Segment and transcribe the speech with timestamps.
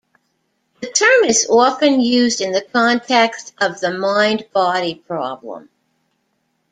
[0.81, 5.69] The term is often used in the context of the mind body problem.